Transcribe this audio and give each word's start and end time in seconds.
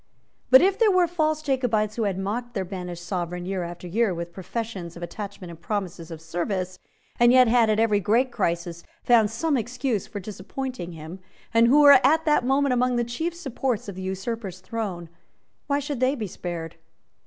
But 0.49 0.63
if 0.63 0.79
there 0.79 0.89
were 0.89 1.05
false 1.07 1.43
Jacobites 1.43 1.95
who 1.95 2.05
had 2.05 2.17
mocked 2.17 2.55
their 2.55 2.65
banished 2.65 3.05
Sovereign 3.05 3.45
year 3.45 3.61
after 3.61 3.87
year 3.87 4.15
with 4.15 4.33
professions 4.33 4.97
of 4.97 5.03
attachment 5.03 5.51
and 5.51 5.61
promises 5.61 6.09
of 6.09 6.21
service, 6.21 6.79
and 7.19 7.31
yet 7.31 7.47
had, 7.47 7.69
at 7.69 7.79
every 7.79 7.99
great 7.99 8.31
crisis, 8.31 8.83
found 9.03 9.29
some 9.29 9.55
excuse 9.57 10.07
for 10.07 10.19
disappointing 10.19 10.93
him, 10.93 11.19
and 11.53 11.67
who 11.67 11.81
were 11.81 11.99
at 12.03 12.25
that 12.25 12.43
moment 12.43 12.73
among 12.73 12.95
the 12.95 13.03
chief 13.03 13.35
supports 13.35 13.87
of 13.87 13.93
the 13.93 14.01
usurper's 14.01 14.59
throne, 14.59 15.07
why 15.67 15.77
should 15.77 15.99
they 15.99 16.15
be 16.15 16.25
spared? 16.25 16.77